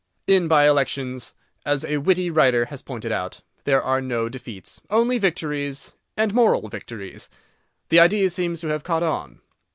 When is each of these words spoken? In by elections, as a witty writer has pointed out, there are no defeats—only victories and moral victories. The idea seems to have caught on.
In 0.25 0.47
by 0.47 0.67
elections, 0.67 1.35
as 1.63 1.85
a 1.85 1.97
witty 1.97 2.31
writer 2.31 2.65
has 2.65 2.81
pointed 2.81 3.11
out, 3.11 3.41
there 3.65 3.83
are 3.83 4.01
no 4.01 4.29
defeats—only 4.29 5.19
victories 5.19 5.95
and 6.17 6.33
moral 6.33 6.69
victories. 6.69 7.29
The 7.89 7.99
idea 7.99 8.31
seems 8.31 8.61
to 8.61 8.69
have 8.69 8.83
caught 8.83 9.03
on. 9.03 9.41